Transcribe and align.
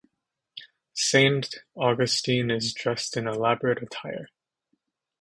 Saint 0.95 1.57
Augustine 1.75 2.49
is 2.49 2.73
dressed 2.73 3.15
in 3.15 3.27
elaborate 3.27 3.83
attire. 3.83 4.29